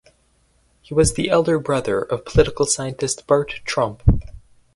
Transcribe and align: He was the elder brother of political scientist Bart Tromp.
He 0.81 0.95
was 0.95 1.13
the 1.13 1.29
elder 1.29 1.59
brother 1.59 2.01
of 2.01 2.25
political 2.25 2.65
scientist 2.65 3.27
Bart 3.27 3.59
Tromp. 3.65 4.01